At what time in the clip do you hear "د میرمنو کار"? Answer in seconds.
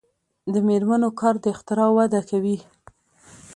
0.53-1.35